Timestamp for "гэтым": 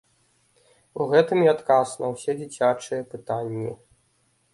1.11-1.41